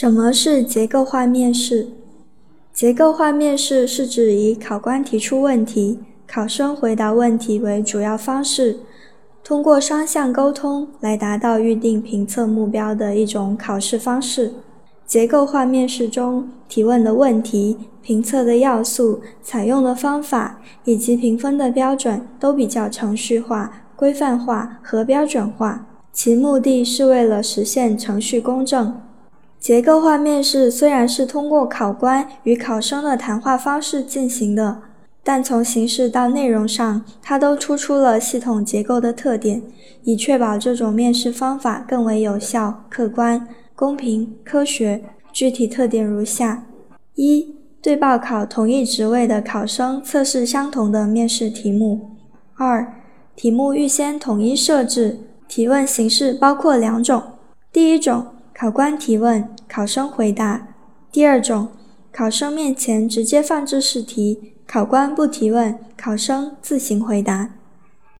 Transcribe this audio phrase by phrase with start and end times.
[0.00, 1.88] 什么是结构化面试？
[2.72, 8.78] 结构化面试是指以考官提出问题，考生回答问题为主要方式，
[9.44, 14.54] 通过双向沟通来达到预定评测目标的一种考试方式。
[15.04, 28.98] 结构化面试中提问的问题、评测的要素、采用的方法以及评分的标准都比较程序化、规范化和标准化，其目的是为了实现程序公正。
[29.60, 34.80] 结构化面试虽然是通过考官与考生的谈话方式进行的，
[35.22, 39.62] 但从形式到内容上，它都突出了系统结构的特点，
[40.04, 45.02] 以确保这种面试方法更为有效、客观、公平、科学。
[45.30, 46.64] 具体特点如下：
[47.14, 51.98] 一、对报考同一职位的考生测试相同的面试题目；
[52.56, 52.94] 二、
[53.36, 57.22] 题目预先统一设置，提问形式包括两种，
[57.70, 58.26] 第一种。
[58.60, 60.74] 考官提问，考生回答。
[61.10, 61.68] 第二种，
[62.12, 67.54] 考生面前直接放置试题，考官不提问，考生自行回答。